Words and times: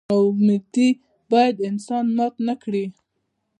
نا 0.09 0.15
امیدي 0.27 0.89
باید 1.31 1.55
انسان 1.69 2.05
مات 2.17 2.33
نه 2.47 2.53
کړي. 2.63 2.85